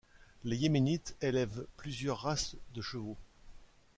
[0.45, 3.17] Les Yéménites élèvent plusieurs races de chevaux.